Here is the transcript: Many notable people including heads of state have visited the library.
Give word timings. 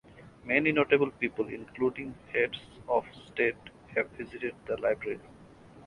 Many 0.43 0.71
notable 0.71 1.11
people 1.11 1.45
including 1.47 2.15
heads 2.33 2.57
of 2.87 3.05
state 3.13 3.69
have 3.93 4.09
visited 4.09 4.55
the 4.65 4.75
library. 4.77 5.19